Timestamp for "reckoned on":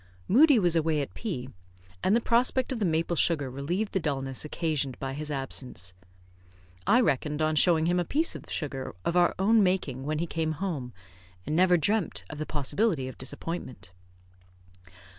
7.01-7.55